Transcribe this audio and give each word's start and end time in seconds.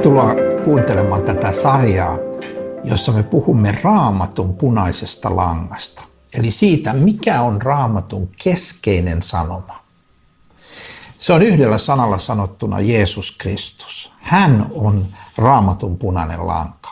Tervetuloa 0.00 0.34
kuuntelemaan 0.64 1.22
tätä 1.22 1.52
sarjaa, 1.52 2.18
jossa 2.84 3.12
me 3.12 3.22
puhumme 3.22 3.78
raamatun 3.82 4.54
punaisesta 4.54 5.36
langasta. 5.36 6.02
Eli 6.34 6.50
siitä, 6.50 6.92
mikä 6.92 7.42
on 7.42 7.62
raamatun 7.62 8.30
keskeinen 8.44 9.22
sanoma. 9.22 9.80
Se 11.18 11.32
on 11.32 11.42
yhdellä 11.42 11.78
sanalla 11.78 12.18
sanottuna 12.18 12.80
Jeesus 12.80 13.32
Kristus. 13.32 14.12
Hän 14.20 14.66
on 14.74 15.06
raamatun 15.36 15.98
punainen 15.98 16.46
lanka. 16.46 16.90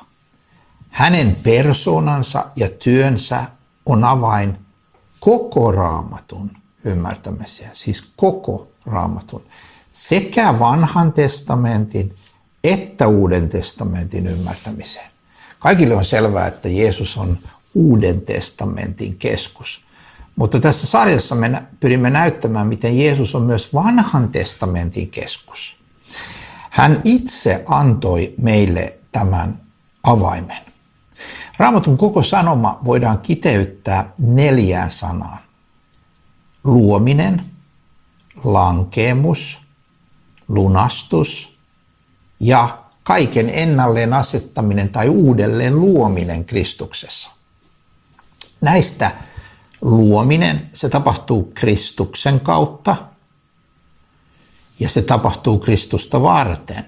Hänen 0.89 1.37
persoonansa 1.43 2.45
ja 2.57 2.69
työnsä 2.69 3.45
on 3.87 4.05
avain 4.05 4.59
koko 5.21 5.73
raamatun 5.73 6.51
ymmärtämiseen, 6.85 7.71
siis 7.73 8.13
koko 8.17 8.69
raamatun, 8.87 9.43
sekä 9.93 10.59
vanhan 10.59 11.13
testamentin 11.13 12.17
että 12.73 13.09
Uuden 13.09 13.49
testamentin 13.49 14.27
ymmärtämiseen. 14.27 15.11
Kaikille 15.59 15.95
on 15.95 16.05
selvää, 16.05 16.47
että 16.47 16.69
Jeesus 16.69 17.17
on 17.17 17.39
Uuden 17.75 18.21
testamentin 18.21 19.17
keskus. 19.17 19.81
Mutta 20.37 20.61
tässä 20.61 20.87
sarjassa 20.87 21.35
me 21.35 21.63
pyrimme 21.81 22.11
näyttämään, 22.11 22.67
miten 22.67 22.99
Jeesus 22.99 23.35
on 23.35 23.43
myös 23.43 23.75
vanhan 23.75 24.29
testamentin 24.29 25.11
keskus. 25.11 25.77
Hän 26.71 27.01
itse 27.05 27.65
antoi 27.67 28.35
meille 28.41 28.99
tämän 29.13 29.61
avaimen. 30.03 30.63
Raamatun 31.59 31.99
koko 31.99 32.23
sanoma 32.23 32.79
voidaan 32.85 33.19
kiteyttää 33.19 34.13
neljään 34.19 34.91
sanaan. 34.91 35.39
Luominen, 36.65 37.45
lankeemus, 38.45 39.59
lunastus 40.49 41.58
ja 42.41 42.79
kaiken 43.03 43.51
ennalleen 43.51 44.13
asettaminen 44.13 44.89
tai 44.89 45.09
uudelleen 45.09 45.81
luominen 45.81 46.45
Kristuksessa. 46.45 47.31
Näistä 48.61 49.11
luominen, 49.81 50.71
se 50.73 50.89
tapahtuu 50.89 51.53
Kristuksen 51.55 52.41
kautta 52.41 52.97
ja 54.81 54.89
se 54.89 55.03
tapahtuu 55.03 55.59
Kristusta 55.59 56.23
varten. 56.23 56.85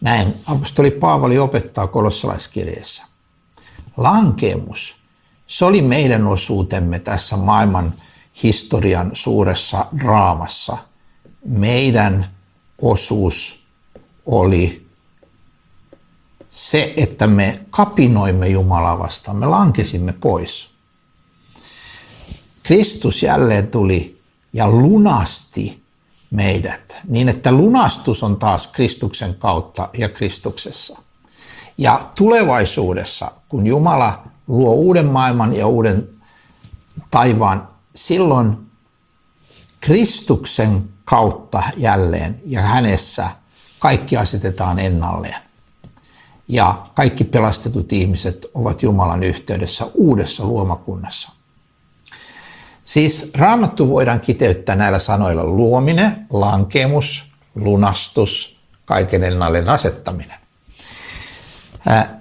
Näin 0.00 0.34
apostoli 0.46 0.90
Paavali 0.90 1.38
opettaa 1.38 1.86
kolossalaiskirjeessä. 1.86 3.02
Lankemus, 3.96 4.96
se 5.46 5.64
oli 5.64 5.82
meidän 5.82 6.26
osuutemme 6.26 6.98
tässä 6.98 7.36
maailman 7.36 7.94
historian 8.42 9.10
suuressa 9.14 9.86
draamassa. 9.98 10.76
Meidän 11.44 12.30
osuus 12.82 13.61
oli 14.26 14.86
se, 16.50 16.94
että 16.96 17.26
me 17.26 17.60
kapinoimme 17.70 18.48
Jumalaa 18.48 18.98
vastaan, 18.98 19.36
me 19.36 19.46
lankesimme 19.46 20.12
pois. 20.12 20.70
Kristus 22.62 23.22
jälleen 23.22 23.66
tuli 23.66 24.20
ja 24.52 24.68
lunasti 24.68 25.82
meidät, 26.30 26.96
niin 27.08 27.28
että 27.28 27.52
lunastus 27.52 28.22
on 28.22 28.36
taas 28.36 28.68
Kristuksen 28.68 29.34
kautta 29.34 29.88
ja 29.98 30.08
Kristuksessa. 30.08 30.98
Ja 31.78 32.10
tulevaisuudessa, 32.14 33.32
kun 33.48 33.66
Jumala 33.66 34.22
luo 34.46 34.72
uuden 34.72 35.06
maailman 35.06 35.56
ja 35.56 35.66
uuden 35.66 36.08
taivaan, 37.10 37.68
silloin 37.94 38.56
Kristuksen 39.80 40.88
kautta 41.04 41.62
jälleen 41.76 42.40
ja 42.46 42.60
hänessä– 42.60 43.30
kaikki 43.82 44.16
asetetaan 44.16 44.78
ennalleen. 44.78 45.42
Ja 46.48 46.82
kaikki 46.94 47.24
pelastetut 47.24 47.92
ihmiset 47.92 48.46
ovat 48.54 48.82
Jumalan 48.82 49.22
yhteydessä 49.22 49.86
uudessa 49.94 50.44
luomakunnassa. 50.44 51.32
Siis 52.84 53.30
raamattu 53.34 53.88
voidaan 53.88 54.20
kiteyttää 54.20 54.76
näillä 54.76 54.98
sanoilla 54.98 55.44
luominen, 55.44 56.26
lankemus, 56.30 57.24
lunastus, 57.54 58.56
kaiken 58.84 59.24
ennalleen 59.24 59.68
asettaminen. 59.68 60.38
Ää, 61.86 62.20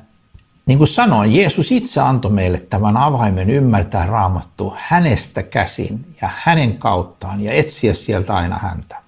niin 0.65 0.77
kuin 0.77 0.87
sanoin, 0.87 1.35
Jeesus 1.35 1.71
itse 1.71 2.01
antoi 2.01 2.31
meille 2.31 2.59
tämän 2.59 2.97
avaimen 2.97 3.49
ymmärtää 3.49 4.05
raamattu 4.05 4.73
hänestä 4.77 5.43
käsin 5.43 6.15
ja 6.21 6.29
hänen 6.35 6.77
kauttaan 6.77 7.41
ja 7.41 7.53
etsiä 7.53 7.93
sieltä 7.93 8.35
aina 8.35 8.57
häntä. 8.57 9.01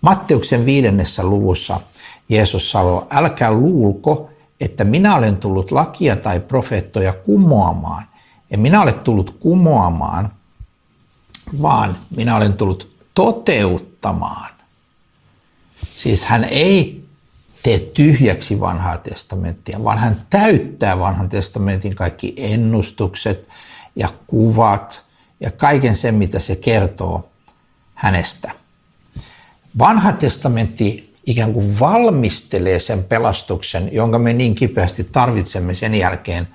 Matteuksen 0.00 0.66
viidennessä 0.66 1.24
luvussa 1.24 1.80
Jeesus 2.28 2.70
sanoo, 2.70 3.06
älkää 3.10 3.52
luulko, 3.52 4.30
että 4.60 4.84
minä 4.84 5.16
olen 5.16 5.36
tullut 5.36 5.70
lakia 5.70 6.16
tai 6.16 6.40
profeettoja 6.40 7.12
kumoamaan. 7.12 8.08
En 8.50 8.60
minä 8.60 8.82
ole 8.82 8.92
tullut 8.92 9.36
kumoamaan, 9.40 10.32
vaan 11.62 11.96
minä 12.16 12.36
olen 12.36 12.52
tullut 12.52 12.96
toteuttamaan. 13.14 14.50
Siis 15.84 16.24
hän 16.24 16.44
ei 16.44 17.04
tee 17.62 17.78
tyhjäksi 17.78 18.60
vanhaa 18.60 18.98
testamenttia, 18.98 19.84
vaan 19.84 19.98
hän 19.98 20.26
täyttää 20.30 20.98
vanhan 20.98 21.28
testamentin 21.28 21.94
kaikki 21.94 22.34
ennustukset 22.36 23.48
ja 23.96 24.08
kuvat 24.26 25.04
ja 25.40 25.50
kaiken 25.50 25.96
sen, 25.96 26.14
mitä 26.14 26.38
se 26.38 26.56
kertoo 26.56 27.28
hänestä. 27.94 28.57
Vanha 29.78 30.12
testamentti 30.12 31.14
ikään 31.26 31.52
kuin 31.52 31.80
valmistelee 31.80 32.78
sen 32.78 33.04
pelastuksen, 33.04 33.88
jonka 33.92 34.18
me 34.18 34.32
niin 34.32 34.54
kipeästi 34.54 35.04
tarvitsemme 35.04 35.74
sen 35.74 35.94
jälkeen, 35.94 36.48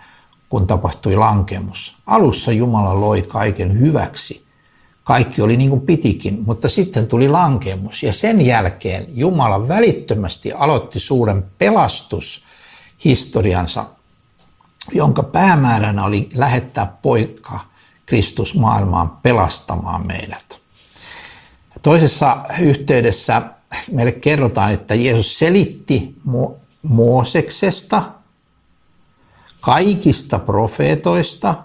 kun 0.50 0.68
tapahtui 0.68 1.16
lankemus. 1.16 1.96
Alussa 2.08 2.52
Jumala 2.52 3.00
loi 3.00 3.22
kaiken 3.22 3.80
hyväksi. 3.80 4.44
Kaikki 5.04 5.42
oli 5.42 5.58
niin 5.58 5.70
kuin 5.70 5.82
pitikin, 5.82 6.44
mutta 6.46 6.70
sitten 6.70 7.08
tuli 7.08 7.30
lankemus. 7.30 8.04
Ja 8.04 8.14
sen 8.14 8.42
jälkeen 8.42 9.06
Jumala 9.14 9.68
välittömästi 9.68 10.52
aloitti 10.52 11.00
suuren 11.00 11.46
pelastushistoriansa, 11.58 13.86
jonka 14.92 15.24
päämääränä 15.24 16.06
oli 16.06 16.30
lähettää 16.36 16.98
poika 17.02 17.60
Kristus 18.06 18.56
maailmaan 18.56 19.10
pelastamaan 19.10 20.08
meidät. 20.08 20.63
Toisessa 21.84 22.38
yhteydessä 22.60 23.42
meille 23.92 24.12
kerrotaan, 24.12 24.72
että 24.72 24.96
Jeesus 24.96 25.40
selitti 25.40 26.16
Mo- 26.28 26.56
Mooseksesta, 26.84 28.04
kaikista 29.62 30.40
profeetoista 30.40 31.56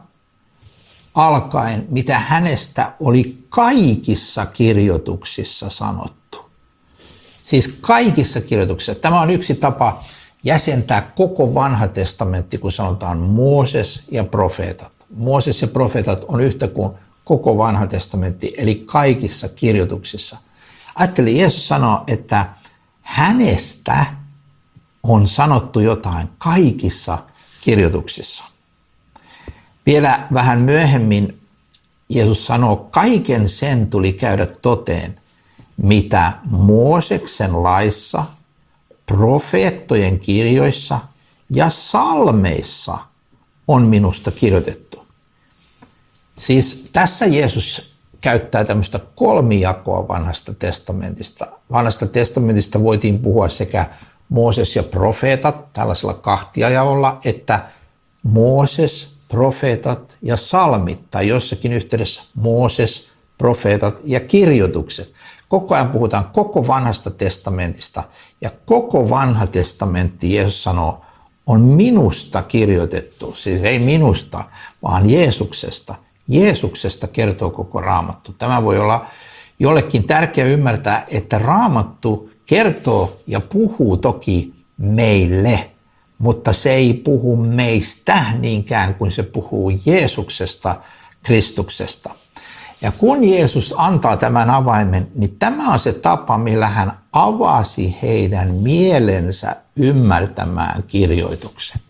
alkaen, 1.14 1.86
mitä 1.90 2.18
hänestä 2.18 2.92
oli 3.00 3.38
kaikissa 3.48 4.46
kirjoituksissa 4.46 5.70
sanottu. 5.70 6.50
Siis 7.42 7.68
kaikissa 7.80 8.40
kirjoituksissa. 8.40 8.94
Tämä 8.94 9.20
on 9.20 9.30
yksi 9.30 9.54
tapa 9.54 10.04
jäsentää 10.44 11.12
koko 11.16 11.54
vanha 11.54 11.88
testamentti, 11.88 12.58
kun 12.58 12.72
sanotaan 12.72 13.18
Mooses 13.18 14.02
ja 14.10 14.24
profeetat. 14.24 14.92
Mooses 15.16 15.62
ja 15.62 15.68
profeetat 15.68 16.24
on 16.28 16.40
yhtä 16.40 16.68
kuin 16.68 16.92
koko 17.28 17.58
vanha 17.58 17.86
testamentti, 17.86 18.54
eli 18.56 18.74
kaikissa 18.74 19.48
kirjoituksissa. 19.48 20.36
Ajattelin, 20.94 21.36
Jeesus 21.36 21.68
sanoo, 21.68 22.04
että 22.06 22.46
hänestä 23.02 24.06
on 25.02 25.28
sanottu 25.28 25.80
jotain 25.80 26.28
kaikissa 26.38 27.18
kirjoituksissa. 27.60 28.44
Vielä 29.86 30.26
vähän 30.32 30.60
myöhemmin 30.60 31.40
Jeesus 32.08 32.46
sanoo, 32.46 32.76
kaiken 32.76 33.48
sen 33.48 33.90
tuli 33.90 34.12
käydä 34.12 34.46
toteen, 34.46 35.20
mitä 35.76 36.32
Mooseksen 36.50 37.62
laissa, 37.62 38.24
profeettojen 39.06 40.20
kirjoissa 40.20 41.00
ja 41.50 41.70
salmeissa 41.70 42.98
on 43.66 43.82
minusta 43.82 44.30
kirjoitettu. 44.30 44.87
Siis 46.38 46.88
tässä 46.92 47.26
Jeesus 47.26 47.92
käyttää 48.20 48.64
tämmöistä 48.64 49.00
kolmijakoa 49.14 50.08
vanhasta 50.08 50.54
testamentista. 50.54 51.46
Vanhasta 51.72 52.06
testamentista 52.06 52.82
voitiin 52.82 53.18
puhua 53.18 53.48
sekä 53.48 53.86
Mooses 54.28 54.76
ja 54.76 54.82
profeetat 54.82 55.72
tällaisella 55.72 56.14
kahtiajaolla, 56.14 57.20
että 57.24 57.66
Mooses, 58.22 59.14
profeetat 59.28 60.16
ja 60.22 60.36
salmit, 60.36 61.10
tai 61.10 61.28
jossakin 61.28 61.72
yhteydessä 61.72 62.22
Mooses, 62.34 63.10
profeetat 63.38 64.00
ja 64.04 64.20
kirjoitukset. 64.20 65.12
Koko 65.48 65.74
ajan 65.74 65.90
puhutaan 65.90 66.30
koko 66.32 66.66
vanhasta 66.66 67.10
testamentista, 67.10 68.04
ja 68.40 68.50
koko 68.66 69.10
vanha 69.10 69.46
testamentti, 69.46 70.34
Jeesus 70.34 70.64
sanoo, 70.64 71.04
on 71.46 71.60
minusta 71.60 72.42
kirjoitettu, 72.42 73.34
siis 73.34 73.62
ei 73.62 73.78
minusta, 73.78 74.44
vaan 74.82 75.10
Jeesuksesta– 75.10 75.94
Jeesuksesta 76.28 77.06
kertoo 77.06 77.50
koko 77.50 77.80
raamattu. 77.80 78.32
Tämä 78.32 78.64
voi 78.64 78.78
olla 78.78 79.06
jollekin 79.58 80.04
tärkeä 80.04 80.44
ymmärtää, 80.44 81.04
että 81.08 81.38
raamattu 81.38 82.30
kertoo 82.46 83.20
ja 83.26 83.40
puhuu 83.40 83.96
toki 83.96 84.54
meille, 84.78 85.70
mutta 86.18 86.52
se 86.52 86.70
ei 86.70 86.94
puhu 86.94 87.36
meistä 87.36 88.24
niinkään 88.38 88.94
kuin 88.94 89.10
se 89.10 89.22
puhuu 89.22 89.72
Jeesuksesta, 89.86 90.76
Kristuksesta. 91.22 92.10
Ja 92.82 92.92
kun 92.92 93.24
Jeesus 93.24 93.74
antaa 93.76 94.16
tämän 94.16 94.50
avaimen, 94.50 95.08
niin 95.14 95.36
tämä 95.38 95.72
on 95.72 95.78
se 95.78 95.92
tapa, 95.92 96.38
millä 96.38 96.66
hän 96.66 96.92
avasi 97.12 97.96
heidän 98.02 98.50
mielensä 98.50 99.56
ymmärtämään 99.76 100.82
kirjoituksen. 100.82 101.80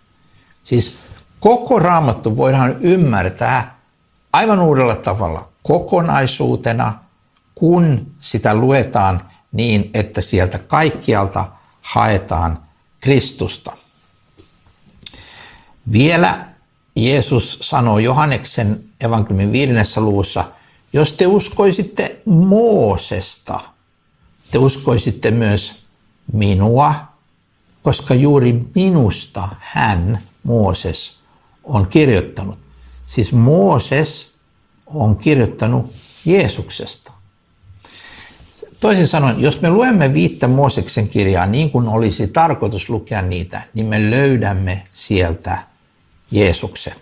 Siis 0.65 0.99
koko 1.41 1.79
raamattu 1.79 2.37
voidaan 2.37 2.77
ymmärtää 2.81 3.78
aivan 4.33 4.61
uudella 4.61 4.97
tavalla 4.97 5.49
kokonaisuutena, 5.63 6.95
kun 7.55 8.07
sitä 8.21 8.55
luetaan 8.55 9.31
niin, 9.53 9.91
että 9.95 10.21
sieltä 10.21 10.59
kaikkialta 10.59 11.45
haetaan 11.81 12.63
Kristusta. 13.01 13.73
Vielä 15.93 16.49
Jeesus 16.97 17.59
sanoo 17.63 17.99
Johanneksen 17.99 18.85
evankeliumin 19.01 19.53
viidennessä 19.53 20.01
luvussa, 20.01 20.45
jos 20.93 21.13
te 21.13 21.27
uskoisitte 21.27 22.21
Moosesta, 22.25 23.61
te 24.51 24.59
uskoisitte 24.59 25.31
myös 25.31 25.87
minua, 26.33 26.95
koska 27.83 28.15
juuri 28.15 28.65
minusta 28.75 29.49
hän, 29.61 30.19
Mooses, 30.43 31.19
on 31.65 31.87
kirjoittanut. 31.87 32.68
Siis 33.09 33.33
Mooses 33.33 34.35
on 34.87 35.17
kirjoittanut 35.17 35.93
Jeesuksesta. 36.25 37.13
Toisin 38.81 39.07
sanoen, 39.07 39.41
jos 39.41 39.61
me 39.61 39.71
luemme 39.71 40.15
viittä 40.15 40.49
Mooseksen 40.49 41.09
kirjaa 41.09 41.47
niin 41.47 41.71
kuin 41.71 41.89
olisi 41.89 42.27
tarkoitus 42.27 42.89
lukea 42.89 43.23
niitä, 43.23 43.63
niin 43.75 43.87
me 43.87 44.11
löydämme 44.11 44.83
sieltä 44.93 45.59
Jeesuksen. 46.31 46.95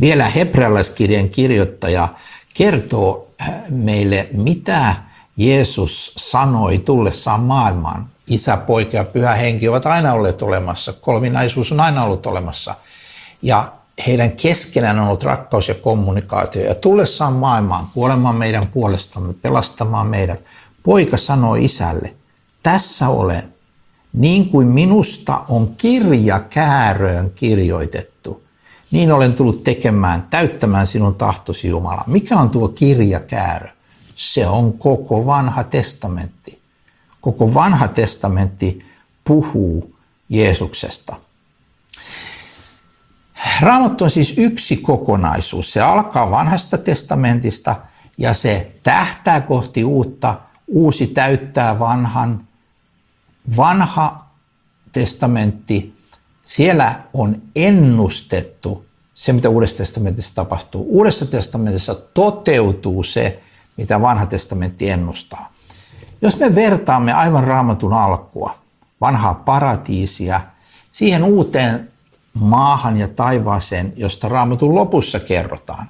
Vielä 0.00 0.28
hebrealaiskirjan 0.28 1.28
kirjoittaja 1.28 2.08
kertoo 2.54 3.30
äh, 3.40 3.50
meille, 3.70 4.28
mitä 4.32 4.94
Jeesus 5.36 6.12
sanoi 6.16 6.78
tullessaan 6.78 7.40
maailmaan. 7.40 8.08
Isä, 8.26 8.56
poika 8.56 8.96
ja 8.96 9.04
pyhä 9.04 9.34
henki 9.34 9.68
ovat 9.68 9.86
aina 9.86 10.12
olleet 10.12 10.42
olemassa, 10.42 10.92
kolminaisuus 10.92 11.72
on 11.72 11.80
aina 11.80 12.04
ollut 12.04 12.26
olemassa. 12.26 12.74
Ja 13.42 13.72
heidän 14.06 14.32
keskenään 14.32 14.98
on 14.98 15.06
ollut 15.06 15.22
rakkaus 15.22 15.68
ja 15.68 15.74
kommunikaatio. 15.74 16.62
Ja 16.62 16.74
tullessaan 16.74 17.32
maailmaan, 17.32 17.86
kuolemaan 17.94 18.36
meidän 18.36 18.66
puolestamme, 18.66 19.34
pelastamaan 19.34 20.06
meidät, 20.06 20.44
poika 20.82 21.16
sanoi 21.16 21.64
isälle, 21.64 22.14
tässä 22.62 23.08
olen, 23.08 23.54
niin 24.12 24.48
kuin 24.48 24.68
minusta 24.68 25.40
on 25.48 25.74
kirja 25.78 26.40
kääröön 26.40 27.32
kirjoitettu, 27.34 28.42
niin 28.90 29.12
olen 29.12 29.32
tullut 29.32 29.64
tekemään, 29.64 30.26
täyttämään 30.30 30.86
sinun 30.86 31.14
tahtosi 31.14 31.68
Jumala. 31.68 32.04
Mikä 32.06 32.36
on 32.36 32.50
tuo 32.50 32.68
kirja 32.68 33.20
käärö? 33.20 33.68
Se 34.16 34.46
on 34.46 34.72
koko 34.72 35.26
vanha 35.26 35.64
testamentti. 35.64 36.58
Koko 37.20 37.54
vanha 37.54 37.88
testamentti 37.88 38.84
puhuu 39.24 39.94
Jeesuksesta. 40.28 41.16
Raamattu 43.60 44.04
on 44.04 44.10
siis 44.10 44.34
yksi 44.36 44.76
kokonaisuus. 44.76 45.72
Se 45.72 45.80
alkaa 45.80 46.30
vanhasta 46.30 46.78
testamentista 46.78 47.76
ja 48.18 48.34
se 48.34 48.70
tähtää 48.82 49.40
kohti 49.40 49.84
uutta. 49.84 50.38
Uusi 50.66 51.06
täyttää 51.06 51.78
vanhan. 51.78 52.44
Vanha 53.56 54.26
testamentti, 54.92 55.94
siellä 56.44 57.00
on 57.12 57.42
ennustettu 57.56 58.84
se, 59.14 59.32
mitä 59.32 59.48
Uudessa 59.48 59.76
testamentissa 59.76 60.34
tapahtuu. 60.34 60.86
Uudessa 60.88 61.26
testamentissa 61.26 61.94
toteutuu 61.94 63.02
se, 63.02 63.42
mitä 63.76 64.00
vanha 64.00 64.26
testamentti 64.26 64.90
ennustaa. 64.90 65.52
Jos 66.22 66.38
me 66.38 66.54
vertaamme 66.54 67.12
aivan 67.12 67.44
raamatun 67.44 67.92
alkua, 67.92 68.58
vanhaa 69.00 69.34
paratiisia, 69.34 70.40
siihen 70.90 71.24
uuteen 71.24 71.91
maahan 72.34 72.96
ja 72.96 73.08
taivaaseen, 73.08 73.92
josta 73.96 74.28
raamatun 74.28 74.74
lopussa 74.74 75.20
kerrotaan. 75.20 75.88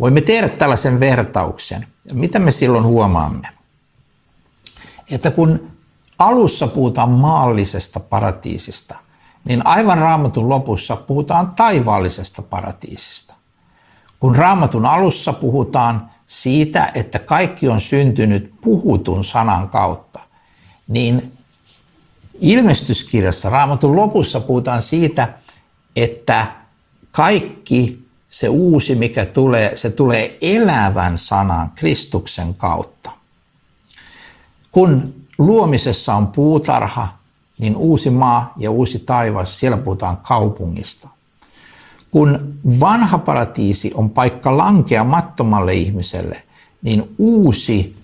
Voimme 0.00 0.20
tehdä 0.20 0.48
tällaisen 0.48 1.00
vertauksen. 1.00 1.86
Mitä 2.12 2.38
me 2.38 2.52
silloin 2.52 2.84
huomaamme? 2.84 3.48
Että 5.10 5.30
kun 5.30 5.70
alussa 6.18 6.66
puhutaan 6.66 7.10
maallisesta 7.10 8.00
paratiisista, 8.00 8.94
niin 9.44 9.66
aivan 9.66 9.98
raamatun 9.98 10.48
lopussa 10.48 10.96
puhutaan 10.96 11.52
taivaallisesta 11.56 12.42
paratiisista. 12.42 13.34
Kun 14.20 14.36
raamatun 14.36 14.86
alussa 14.86 15.32
puhutaan 15.32 16.10
siitä, 16.26 16.92
että 16.94 17.18
kaikki 17.18 17.68
on 17.68 17.80
syntynyt 17.80 18.54
puhutun 18.60 19.24
sanan 19.24 19.68
kautta, 19.68 20.20
niin 20.88 21.32
ilmestyskirjassa 22.40 23.50
raamatun 23.50 23.96
lopussa 23.96 24.40
puhutaan 24.40 24.82
siitä, 24.82 25.28
että 26.02 26.46
kaikki 27.10 28.08
se 28.28 28.48
uusi, 28.48 28.94
mikä 28.94 29.26
tulee, 29.26 29.76
se 29.76 29.90
tulee 29.90 30.38
elävän 30.40 31.18
sanan 31.18 31.72
Kristuksen 31.74 32.54
kautta. 32.54 33.10
Kun 34.72 35.14
luomisessa 35.38 36.14
on 36.14 36.26
puutarha, 36.26 37.08
niin 37.58 37.76
uusi 37.76 38.10
maa 38.10 38.52
ja 38.56 38.70
uusi 38.70 38.98
taivas, 38.98 39.60
siellä 39.60 39.76
puhutaan 39.76 40.16
kaupungista. 40.16 41.08
Kun 42.10 42.54
vanha 42.80 43.18
paratiisi 43.18 43.92
on 43.94 44.10
paikka 44.10 44.56
lankeamattomalle 44.56 45.74
ihmiselle, 45.74 46.42
niin 46.82 47.14
uusi 47.18 47.96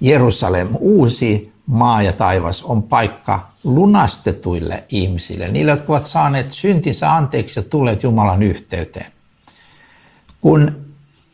Jerusalem, 0.00 0.68
uusi 0.80 1.52
maa 1.68 2.02
ja 2.02 2.12
taivas 2.12 2.62
on 2.62 2.82
paikka 2.82 3.48
lunastetuille 3.64 4.84
ihmisille, 4.88 5.48
niille, 5.48 5.70
jotka 5.70 5.92
ovat 5.92 6.06
saaneet 6.06 6.52
syntinsä 6.52 7.14
anteeksi 7.14 7.58
ja 7.58 7.62
tulleet 7.62 8.02
Jumalan 8.02 8.42
yhteyteen. 8.42 9.12
Kun 10.40 10.86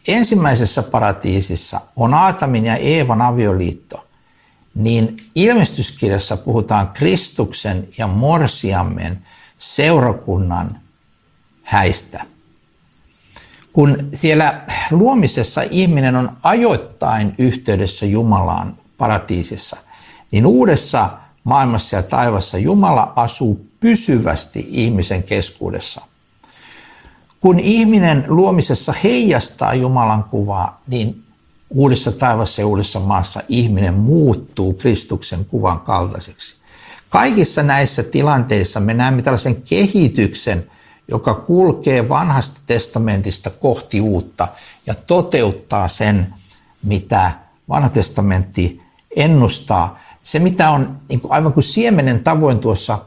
ensimmäisessä 0.09 0.83
paratiisissa 0.83 1.81
on 1.97 2.14
Aatamin 2.14 2.64
ja 2.64 2.76
Eevan 2.76 3.23
avioliitto, 3.23 4.07
niin 4.75 5.17
ilmestyskirjassa 5.35 6.37
puhutaan 6.37 6.88
Kristuksen 6.88 7.88
ja 7.99 8.07
Morsiammen 8.07 9.26
seurakunnan 9.59 10.81
häistä. 11.62 12.25
Kun 13.73 14.09
siellä 14.14 14.61
luomisessa 14.91 15.62
ihminen 15.71 16.17
on 16.17 16.37
ajoittain 16.43 17.35
yhteydessä 17.38 18.07
Jumalaan 18.07 18.79
paratiisissa, 18.99 19.76
niin 20.35 20.47
uudessa 20.47 21.11
maailmassa 21.45 21.97
ja 21.97 22.03
taivassa 22.03 22.59
Jumala 22.59 23.12
asuu 23.17 23.67
pysyvästi 23.81 24.67
ihmisen 24.71 25.23
keskuudessa. 25.23 26.00
Kun 27.41 27.61
ihminen 27.61 28.25
luomisessa 28.29 28.95
heijastaa 29.05 29.75
Jumalan 29.75 30.25
kuvaa, 30.25 30.83
niin 30.87 31.23
uudessa 31.71 32.12
taivassa 32.12 32.62
ja 32.62 32.67
uudessa 32.67 33.00
maassa 33.00 33.43
ihminen 33.49 33.95
muuttuu 33.95 34.73
Kristuksen 34.73 35.45
kuvan 35.45 35.81
kaltaiseksi. 35.81 36.57
Kaikissa 37.09 37.62
näissä 37.62 38.03
tilanteissa 38.03 38.81
me 38.81 38.95
näemme 38.95 39.23
tällaisen 39.23 39.62
kehityksen, 39.62 40.71
joka 41.09 41.35
kulkee 41.35 42.09
vanhasta 42.09 42.61
testamentista 42.67 43.50
kohti 43.50 44.00
uutta 44.00 44.49
ja 44.87 44.95
toteuttaa 44.95 45.88
sen, 45.88 46.35
mitä 46.83 47.33
vanha 47.69 47.88
testamentti 47.88 48.83
ennustaa 49.17 50.03
se, 50.25 50.38
mitä 50.38 50.71
on 50.71 50.97
niin 51.09 51.21
kuin 51.21 51.33
aivan 51.33 51.52
kuin 51.52 51.64
siemenen 51.64 52.25
tavoin 52.25 52.59
tuossa 52.59 52.99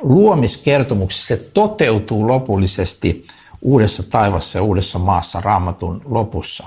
luomiskertomuksessa, 0.00 1.26
se 1.26 1.36
toteutuu 1.36 2.28
lopullisesti 2.28 3.26
uudessa 3.62 4.02
taivassa 4.02 4.58
ja 4.58 4.62
uudessa 4.62 4.98
maassa 4.98 5.40
raamatun 5.40 6.02
lopussa. 6.04 6.66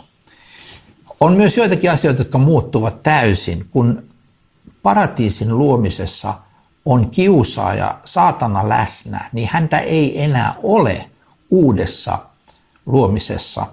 On 1.19 1.33
myös 1.33 1.57
joitakin 1.57 1.91
asioita, 1.91 2.21
jotka 2.21 2.37
muuttuvat 2.37 3.03
täysin, 3.03 3.67
kun 3.71 4.03
paratiisin 4.83 5.57
luomisessa 5.57 6.33
on 6.85 7.09
kiusaaja, 7.09 7.99
saatana 8.05 8.69
läsnä, 8.69 9.29
niin 9.33 9.49
häntä 9.51 9.79
ei 9.79 10.23
enää 10.23 10.55
ole 10.63 11.09
uudessa 11.49 12.19
luomisessa, 12.85 13.67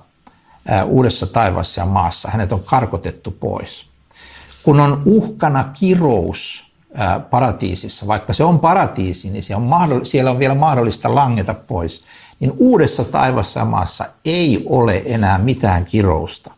uudessa 0.86 1.26
taivassa 1.26 1.80
ja 1.80 1.86
maassa. 1.86 2.28
Hänet 2.30 2.52
on 2.52 2.64
karkotettu 2.64 3.30
pois 3.30 3.91
kun 4.62 4.80
on 4.80 5.02
uhkana 5.04 5.64
kirous 5.64 6.72
paratiisissa, 7.30 8.06
vaikka 8.06 8.32
se 8.32 8.44
on 8.44 8.58
paratiisi, 8.58 9.30
niin 9.30 9.42
se 9.42 9.56
on 9.56 9.70
siellä 10.02 10.30
on 10.30 10.38
vielä 10.38 10.54
mahdollista 10.54 11.14
langeta 11.14 11.54
pois, 11.54 12.02
niin 12.40 12.52
uudessa 12.56 13.04
taivassa 13.04 13.64
maassa 13.64 14.04
ei 14.24 14.66
ole 14.68 15.02
enää 15.06 15.38
mitään 15.38 15.84
kirousta. 15.84 16.50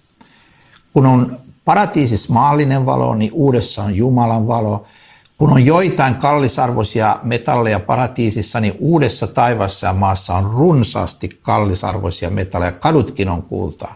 Kun 0.92 1.06
on 1.06 1.38
paratiisissa 1.64 2.32
maallinen 2.32 2.86
valo, 2.86 3.14
niin 3.14 3.32
uudessa 3.32 3.82
on 3.82 3.96
Jumalan 3.96 4.46
valo. 4.46 4.84
Kun 5.38 5.50
on 5.50 5.66
joitain 5.66 6.14
kallisarvoisia 6.14 7.18
metalleja 7.22 7.80
paratiisissa, 7.80 8.60
niin 8.60 8.74
uudessa 8.78 9.26
taivassa 9.26 9.86
ja 9.86 9.92
maassa 9.92 10.34
on 10.34 10.44
runsaasti 10.44 11.38
kallisarvoisia 11.42 12.30
metalleja. 12.30 12.72
Kadutkin 12.72 13.28
on 13.28 13.42
kultaa. 13.42 13.94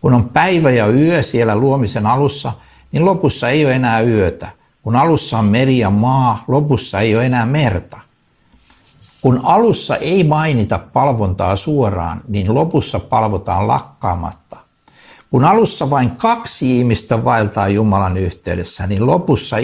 Kun 0.00 0.14
on 0.14 0.28
päivä 0.28 0.70
ja 0.70 0.86
yö 0.86 1.22
siellä 1.22 1.56
luomisen 1.56 2.06
alussa, 2.06 2.52
niin 2.96 3.04
lopussa 3.04 3.48
ei 3.48 3.64
ole 3.64 3.74
enää 3.74 4.00
yötä. 4.00 4.48
Kun 4.82 4.96
alussa 4.96 5.38
on 5.38 5.44
meri 5.44 5.78
ja 5.78 5.90
maa, 5.90 6.44
lopussa 6.48 7.00
ei 7.00 7.16
ole 7.16 7.26
enää 7.26 7.46
merta. 7.46 8.00
Kun 9.20 9.40
alussa 9.42 9.96
ei 9.96 10.24
mainita 10.24 10.78
palvontaa 10.78 11.56
suoraan, 11.56 12.20
niin 12.28 12.54
lopussa 12.54 12.98
palvotaan 12.98 13.68
lakkaamatta. 13.68 14.56
Kun 15.30 15.44
alussa 15.44 15.90
vain 15.90 16.10
kaksi 16.10 16.78
ihmistä 16.78 17.24
vaeltaa 17.24 17.68
Jumalan 17.68 18.16
yhteydessä, 18.16 18.86
niin 18.86 19.06
lopussa 19.06 19.56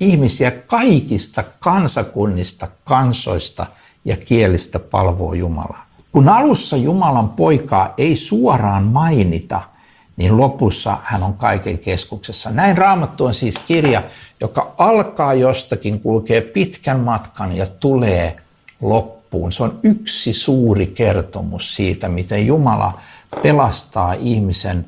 ihmisiä 0.00 0.50
kaikista 0.50 1.44
kansakunnista, 1.60 2.68
kansoista 2.84 3.66
ja 4.04 4.16
kielistä 4.16 4.78
palvoo 4.78 5.34
Jumalaa. 5.34 5.86
Kun 6.12 6.28
alussa 6.28 6.76
Jumalan 6.76 7.28
poikaa 7.28 7.94
ei 7.98 8.16
suoraan 8.16 8.84
mainita, 8.84 9.73
niin 10.16 10.36
lopussa 10.36 10.98
hän 11.02 11.22
on 11.22 11.34
kaiken 11.34 11.78
keskuksessa. 11.78 12.50
Näin 12.50 12.78
Raamattu 12.78 13.24
on 13.24 13.34
siis 13.34 13.58
kirja, 13.58 14.02
joka 14.40 14.74
alkaa 14.78 15.34
jostakin, 15.34 16.00
kulkee 16.00 16.40
pitkän 16.40 17.00
matkan 17.00 17.56
ja 17.56 17.66
tulee 17.66 18.36
loppuun. 18.80 19.52
Se 19.52 19.62
on 19.62 19.80
yksi 19.82 20.32
suuri 20.32 20.86
kertomus 20.86 21.74
siitä, 21.74 22.08
miten 22.08 22.46
Jumala 22.46 23.00
pelastaa 23.42 24.12
ihmisen, 24.12 24.86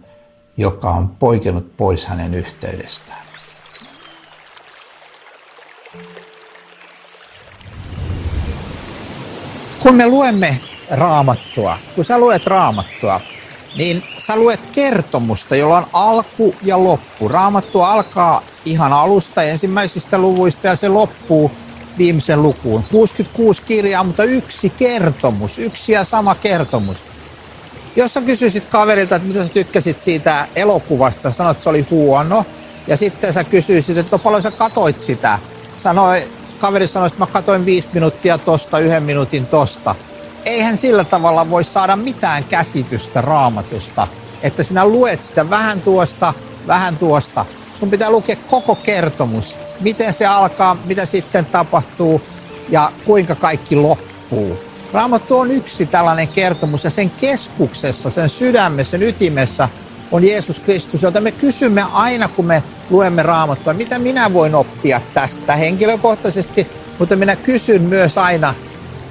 joka 0.56 0.90
on 0.90 1.08
poikennut 1.08 1.76
pois 1.76 2.06
hänen 2.06 2.34
yhteydestään. 2.34 3.26
Kun 9.82 9.94
me 9.94 10.06
luemme 10.06 10.60
raamattua, 10.90 11.78
kun 11.94 12.04
sä 12.04 12.18
luet 12.18 12.46
raamattua, 12.46 13.20
niin 13.76 14.02
sä 14.18 14.36
luet 14.36 14.60
kertomusta, 14.72 15.56
jolla 15.56 15.76
on 15.76 15.86
alku 15.92 16.54
ja 16.62 16.84
loppu. 16.84 17.28
Raamattu 17.28 17.82
alkaa 17.82 18.42
ihan 18.64 18.92
alusta 18.92 19.42
ensimmäisistä 19.42 20.18
luvuista 20.18 20.66
ja 20.66 20.76
se 20.76 20.88
loppuu 20.88 21.50
viimeisen 21.98 22.42
lukuun. 22.42 22.84
66 22.90 23.62
kirjaa, 23.62 24.04
mutta 24.04 24.24
yksi 24.24 24.70
kertomus, 24.70 25.58
yksi 25.58 25.92
ja 25.92 26.04
sama 26.04 26.34
kertomus. 26.34 27.04
Jos 27.96 28.14
sä 28.14 28.20
kysyisit 28.20 28.64
kaverilta, 28.66 29.16
että 29.16 29.28
mitä 29.28 29.42
sä 29.42 29.52
tykkäsit 29.52 29.98
siitä 29.98 30.48
elokuvasta, 30.56 31.22
sä 31.22 31.30
sanoit, 31.30 31.54
että 31.54 31.64
se 31.64 31.70
oli 31.70 31.86
huono, 31.90 32.46
ja 32.86 32.96
sitten 32.96 33.32
sä 33.32 33.44
kysyisit, 33.44 33.96
että 33.96 34.16
no 34.16 34.18
paljon 34.18 34.42
sä 34.42 34.50
katoit 34.50 34.98
sitä. 34.98 35.38
Sanoi, 35.76 36.28
kaveri 36.58 36.86
sanoi, 36.86 37.06
että 37.06 37.18
mä 37.18 37.26
katoin 37.26 37.64
viisi 37.64 37.88
minuuttia 37.92 38.38
tosta, 38.38 38.78
yhden 38.78 39.02
minuutin 39.02 39.46
tosta. 39.46 39.94
Eihän 40.46 40.78
sillä 40.78 41.04
tavalla 41.04 41.50
voi 41.50 41.64
saada 41.64 41.96
mitään 41.96 42.44
käsitystä 42.44 43.20
raamatusta, 43.20 44.08
että 44.42 44.62
sinä 44.62 44.86
luet 44.86 45.22
sitä 45.22 45.50
vähän 45.50 45.80
tuosta, 45.80 46.34
vähän 46.66 46.96
tuosta. 46.96 47.44
Sun 47.74 47.90
pitää 47.90 48.10
lukea 48.10 48.36
koko 48.36 48.74
kertomus 48.74 49.56
miten 49.80 50.12
se 50.12 50.26
alkaa, 50.26 50.76
mitä 50.84 51.06
sitten 51.06 51.46
tapahtuu 51.46 52.22
ja 52.68 52.92
kuinka 53.04 53.34
kaikki 53.34 53.76
loppuu. 53.76 54.58
Raamattu 54.92 55.38
on 55.38 55.50
yksi 55.50 55.86
tällainen 55.86 56.28
kertomus 56.28 56.84
ja 56.84 56.90
sen 56.90 57.10
keskuksessa, 57.10 58.10
sen 58.10 58.28
sydämessä, 58.28 58.90
sen 58.90 59.02
ytimessä 59.02 59.68
on 60.12 60.24
Jeesus 60.24 60.58
Kristus, 60.58 61.02
jota 61.02 61.20
me 61.20 61.30
kysymme 61.30 61.82
aina, 61.92 62.28
kun 62.28 62.44
me 62.46 62.62
luemme 62.90 63.22
Raamattua, 63.22 63.74
mitä 63.74 63.98
minä 63.98 64.32
voin 64.32 64.54
oppia 64.54 65.00
tästä 65.14 65.56
henkilökohtaisesti, 65.56 66.66
mutta 66.98 67.16
minä 67.16 67.36
kysyn 67.36 67.82
myös 67.82 68.18
aina, 68.18 68.54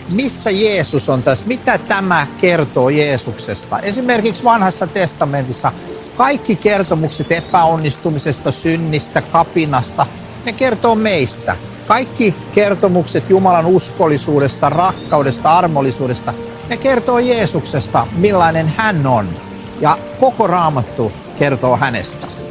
missä 0.09 0.51
Jeesus 0.51 1.09
on 1.09 1.23
tässä, 1.23 1.45
mitä 1.47 1.77
tämä 1.77 2.27
kertoo 2.41 2.89
Jeesuksesta. 2.89 3.79
Esimerkiksi 3.79 4.43
vanhassa 4.43 4.87
testamentissa 4.87 5.71
kaikki 6.17 6.55
kertomukset 6.55 7.31
epäonnistumisesta, 7.31 8.51
synnistä, 8.51 9.21
kapinasta– 9.21 10.05
ne 10.45 10.53
kertoo 10.53 10.95
meistä. 10.95 11.55
Kaikki 11.87 12.35
kertomukset 12.53 13.29
Jumalan 13.29 13.65
uskollisuudesta, 13.65 14.69
rakkaudesta, 14.69 15.57
armollisuudesta, 15.57 16.33
ne 16.69 16.77
kertoo 16.77 17.19
Jeesuksesta, 17.19 18.07
millainen 18.17 18.73
hän 18.77 19.07
on. 19.07 19.29
Ja 19.81 19.97
koko 20.19 20.47
raamattu 20.47 21.11
kertoo 21.39 21.77
hänestä. 21.77 22.44